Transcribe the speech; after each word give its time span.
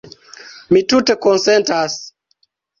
Mi 0.77 0.81
tute 0.95 1.17
konsentas. 1.27 2.01